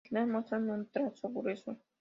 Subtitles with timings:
[0.03, 1.77] En general muestran un trazo grueso.